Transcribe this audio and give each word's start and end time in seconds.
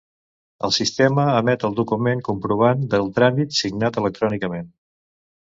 El 0.67 0.71
sistema 0.77 1.25
emet 1.41 1.65
el 1.69 1.75
document-comprovant 1.79 2.83
del 2.95 3.07
tràmit, 3.19 3.55
signat 3.61 4.01
electrònicament. 4.05 4.69